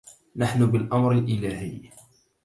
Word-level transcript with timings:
نحن 0.35 0.65
بالأمر 0.71 1.11
الإلهي 1.11 1.89